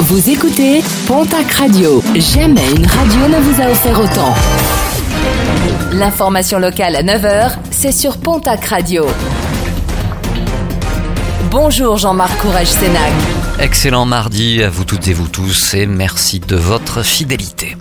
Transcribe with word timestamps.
Vous 0.00 0.28
écoutez 0.28 0.82
Pontac 1.06 1.50
Radio. 1.52 2.02
Jamais 2.14 2.68
une 2.76 2.86
radio 2.86 3.28
ne 3.28 3.40
vous 3.40 3.62
a 3.62 3.70
offert 3.70 3.98
autant. 4.00 4.34
L'information 5.92 6.58
locale 6.58 6.96
à 6.96 7.02
9h, 7.02 7.52
c'est 7.70 7.92
sur 7.92 8.18
Pontac 8.18 8.64
Radio. 8.66 9.06
Bonjour 11.50 11.96
Jean-Marc 11.96 12.36
Courage 12.38 12.66
Sénac. 12.66 13.12
Excellent 13.60 14.04
mardi 14.04 14.62
à 14.62 14.68
vous 14.68 14.84
toutes 14.84 15.06
et 15.08 15.12
vous 15.12 15.28
tous 15.28 15.74
et 15.74 15.86
merci 15.86 16.40
de 16.40 16.56
votre 16.56 17.02
fidélité. 17.02 17.76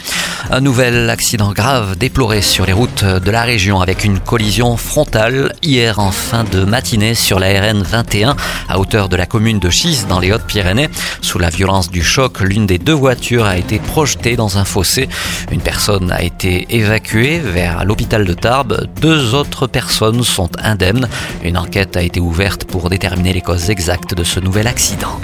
Un 0.51 0.59
nouvel 0.59 1.09
accident 1.09 1.53
grave 1.53 1.97
déploré 1.97 2.41
sur 2.41 2.65
les 2.65 2.73
routes 2.73 3.05
de 3.05 3.31
la 3.31 3.43
région 3.43 3.79
avec 3.79 4.03
une 4.03 4.19
collision 4.19 4.75
frontale 4.75 5.53
hier 5.63 5.99
en 5.99 6.11
fin 6.11 6.43
de 6.43 6.65
matinée 6.65 7.15
sur 7.15 7.39
la 7.39 7.61
RN 7.61 7.81
21 7.81 8.35
à 8.67 8.79
hauteur 8.79 9.07
de 9.07 9.15
la 9.15 9.25
commune 9.25 9.59
de 9.59 9.69
Chis 9.69 10.05
dans 10.07 10.19
les 10.19 10.33
Hautes-Pyrénées. 10.33 10.89
Sous 11.21 11.39
la 11.39 11.49
violence 11.49 11.89
du 11.89 12.03
choc, 12.03 12.41
l'une 12.41 12.65
des 12.65 12.77
deux 12.77 12.93
voitures 12.93 13.45
a 13.45 13.57
été 13.57 13.79
projetée 13.79 14.35
dans 14.35 14.57
un 14.57 14.65
fossé. 14.65 15.07
Une 15.51 15.61
personne 15.61 16.11
a 16.11 16.21
été 16.21 16.67
évacuée 16.69 17.39
vers 17.39 17.85
l'hôpital 17.85 18.25
de 18.25 18.33
Tarbes. 18.33 18.87
Deux 18.99 19.33
autres 19.33 19.67
personnes 19.67 20.23
sont 20.23 20.49
indemnes. 20.61 21.07
Une 21.43 21.57
enquête 21.57 21.95
a 21.95 22.01
été 22.01 22.19
ouverte 22.19 22.65
pour 22.65 22.89
déterminer 22.89 23.33
les 23.33 23.41
causes 23.41 23.69
exactes 23.69 24.13
de 24.13 24.23
ce 24.23 24.39
nouvel 24.39 24.67
accident. 24.67 25.19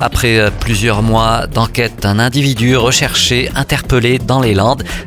Après 0.00 0.50
plusieurs 0.60 1.02
mois 1.02 1.46
d'enquête, 1.46 2.04
un 2.04 2.18
individu 2.18 2.76
recherché, 2.76 3.48
interpellé 3.54 4.18
dans 4.18 4.40
les 4.40 4.52
Landes, 4.52 4.63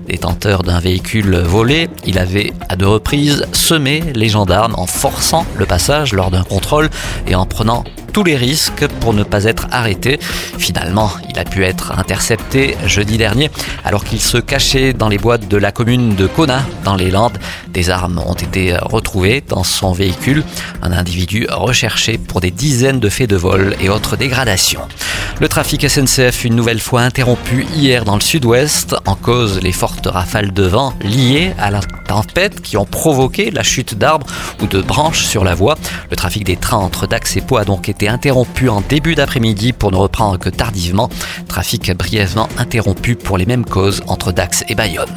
détenteur 0.08 0.64
d'un 0.64 0.80
véhicule 0.80 1.38
volé, 1.38 1.90
il 2.06 2.20
avait 2.20 2.54
à 2.70 2.76
deux 2.76 2.88
reprises 2.88 3.46
semé 3.52 4.04
les 4.14 4.30
gendarmes 4.30 4.76
en 4.78 4.86
forçant 4.86 5.46
le 5.58 5.66
passage 5.66 6.14
lors 6.14 6.32
d'un 6.32 6.44
contrôle 6.44 6.90
et 7.28 7.36
en 7.36 7.46
prenant 7.46 7.84
tous 8.14 8.24
les 8.24 8.36
risques 8.36 8.88
pour 9.00 9.14
ne 9.14 9.24
pas 9.24 9.44
être 9.44 9.68
arrêté. 9.72 10.20
Finalement, 10.58 11.12
il 11.30 11.38
a 11.38 11.44
pu 11.44 11.64
être 11.64 11.92
intercepté 11.98 12.76
jeudi 12.86 13.18
dernier 13.18 13.52
alors 13.86 14.04
qu'il 14.04 14.22
se 14.22 14.38
cachait 14.38 14.94
dans 14.94 15.10
les 15.10 15.18
boîtes 15.18 15.48
de 15.48 15.58
la 15.58 15.71
commune 15.71 16.16
de 16.16 16.27
Kona 16.27 16.62
dans 16.84 16.96
les 16.96 17.12
Landes. 17.12 17.38
Des 17.78 17.92
armes 17.92 18.18
ont 18.26 18.34
été 18.34 18.76
retrouvées 18.82 19.44
dans 19.48 19.64
son 19.64 19.92
véhicule. 19.92 20.44
Un 20.82 20.92
individu 20.92 21.46
recherché 21.48 22.18
pour 22.18 22.42
des 22.42 22.50
dizaines 22.50 23.00
de 23.00 23.08
faits 23.08 23.30
de 23.30 23.36
vol 23.36 23.76
et 23.80 23.88
autres 23.88 24.18
dégradations. 24.18 24.82
Le 25.40 25.48
trafic 25.48 25.88
SNCF 25.88 26.46
une 26.46 26.55
nouvelle 26.55 26.80
fois 26.80 27.02
interrompu 27.02 27.68
hier 27.76 28.04
dans 28.04 28.16
le 28.16 28.22
sud-ouest 28.22 28.96
en 29.05 29.14
cause 29.14 29.62
les 29.62 29.72
fortes 29.72 30.08
rafales 30.08 30.52
de 30.52 30.64
vent 30.64 30.96
liées 31.02 31.54
à 31.60 31.70
la 31.70 31.82
tempête 32.08 32.62
qui 32.62 32.78
ont 32.78 32.86
provoqué 32.86 33.52
la 33.52 33.62
chute 33.62 33.96
d'arbres 33.96 34.26
ou 34.60 34.66
de 34.66 34.82
branches 34.82 35.26
sur 35.26 35.44
la 35.44 35.54
voie. 35.54 35.78
Le 36.10 36.16
trafic 36.16 36.44
des 36.44 36.55
trains 36.55 36.78
entre 36.78 37.05
Dax 37.05 37.38
et 37.38 37.42
Pau 37.42 37.58
a 37.58 37.66
donc 37.66 37.90
été 37.90 38.08
interrompu 38.08 38.70
en 38.70 38.82
début 38.82 39.14
d'après-midi 39.14 39.74
pour 39.74 39.92
ne 39.92 39.98
reprendre 39.98 40.40
que 40.40 40.50
tardivement. 40.50 41.10
Trafic 41.48 41.96
brièvement 41.96 42.50
interrompu 42.58 43.16
pour 43.16 43.38
les 43.38 43.46
mêmes 43.46 43.66
causes 43.66 44.02
entre 44.08 44.32
Dax 44.32 44.64
et 44.70 44.74
Bayonne. 44.74 45.14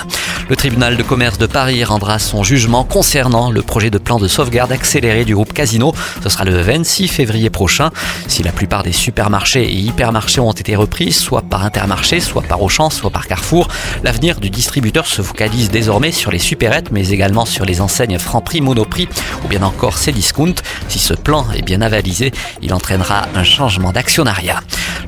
Le 0.50 0.56
tribunal 0.56 0.98
de 0.98 1.02
commerce 1.02 1.38
de 1.38 1.46
Paris 1.46 1.82
rendra 1.84 2.18
son 2.18 2.42
jugement 2.50 2.82
concernant 2.82 3.52
le 3.52 3.62
projet 3.62 3.90
de 3.90 3.98
plan 3.98 4.18
de 4.18 4.26
sauvegarde 4.26 4.72
accéléré 4.72 5.24
du 5.24 5.36
groupe 5.36 5.52
Casino. 5.52 5.94
Ce 6.20 6.28
sera 6.28 6.42
le 6.42 6.60
26 6.60 7.06
février 7.06 7.48
prochain. 7.48 7.92
Si 8.26 8.42
la 8.42 8.50
plupart 8.50 8.82
des 8.82 8.90
supermarchés 8.90 9.62
et 9.62 9.76
hypermarchés 9.76 10.40
ont 10.40 10.50
été 10.50 10.74
repris, 10.74 11.12
soit 11.12 11.42
par 11.42 11.64
Intermarché, 11.64 12.18
soit 12.18 12.42
par 12.42 12.60
Auchan, 12.60 12.90
soit 12.90 13.10
par 13.10 13.28
Carrefour, 13.28 13.68
l'avenir 14.02 14.40
du 14.40 14.50
distributeur 14.50 15.06
se 15.06 15.22
focalise 15.22 15.70
désormais 15.70 16.10
sur 16.10 16.32
les 16.32 16.40
supérettes, 16.40 16.90
mais 16.90 17.10
également 17.10 17.44
sur 17.44 17.64
les 17.64 17.80
enseignes 17.80 18.18
Franprix, 18.18 18.60
Monoprix 18.60 19.06
ou 19.44 19.46
bien 19.46 19.62
encore 19.62 19.96
Cdiscount. 19.96 20.56
Si 20.88 20.98
ce 20.98 21.14
plan 21.14 21.46
est 21.54 21.62
bien 21.62 21.82
avalisé, 21.82 22.32
il 22.62 22.74
entraînera 22.74 23.28
un 23.36 23.44
changement 23.44 23.92
d'actionnariat. 23.92 24.60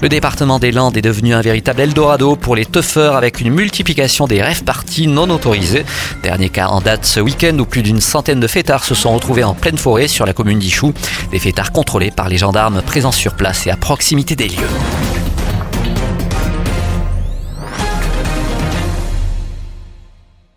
Le 0.02 0.08
département 0.08 0.58
des 0.58 0.72
Landes 0.72 0.96
est 0.96 1.02
devenu 1.02 1.32
un 1.32 1.40
véritable 1.40 1.80
Eldorado 1.80 2.34
pour 2.34 2.56
les 2.56 2.66
teufeurs 2.66 3.14
avec 3.14 3.40
une 3.40 3.50
multiplication 3.50 4.26
des 4.26 4.42
rêves 4.42 4.64
parties 4.64 5.06
non 5.06 5.30
autorisées. 5.30 5.84
Dernier 6.24 6.48
cas 6.48 6.66
en 6.66 6.80
date 6.80 7.04
ce 7.04 7.20
week-end 7.20 7.56
où 7.60 7.66
plus 7.66 7.84
d'une 7.84 8.00
centaine 8.00 8.40
de 8.40 8.48
fêtards 8.48 8.82
se 8.82 8.96
sont 8.96 9.14
retrouvés 9.14 9.44
en 9.44 9.54
pleine 9.54 9.78
forêt 9.78 10.08
sur 10.08 10.26
la 10.26 10.32
commune 10.32 10.58
d'Ichou. 10.58 10.92
Des 11.30 11.38
fêtards 11.38 11.70
contrôlés 11.70 12.10
par 12.10 12.28
les 12.28 12.36
gendarmes 12.36 12.82
présents 12.82 13.12
sur 13.12 13.34
place 13.34 13.64
et 13.68 13.70
à 13.70 13.76
proximité 13.76 14.34
des 14.34 14.48
lieux. 14.48 15.01